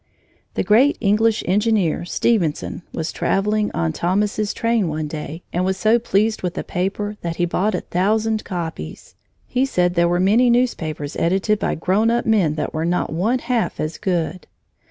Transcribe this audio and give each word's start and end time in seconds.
The 0.55 0.63
great 0.63 0.97
English 0.99 1.43
engineer, 1.45 2.05
Stephenson, 2.05 2.81
was 2.91 3.11
traveling 3.11 3.69
on 3.73 3.93
Thomas's 3.93 4.51
train 4.51 4.87
one 4.87 5.07
day 5.07 5.43
and 5.53 5.63
was 5.63 5.77
so 5.77 5.99
pleased 5.99 6.41
with 6.41 6.55
the 6.55 6.63
paper 6.63 7.17
that 7.21 7.35
he 7.35 7.45
bought 7.45 7.75
a 7.75 7.81
thousand 7.81 8.43
copies. 8.43 9.13
He 9.45 9.63
said 9.63 9.93
there 9.93 10.09
were 10.09 10.19
many 10.19 10.49
newspapers 10.49 11.15
edited 11.17 11.59
by 11.59 11.75
grown 11.75 12.09
up 12.09 12.25
men 12.25 12.55
that 12.55 12.73
were 12.73 12.83
not 12.83 13.13
one 13.13 13.37
half 13.37 13.79
as 13.79 13.99
good. 13.99 14.47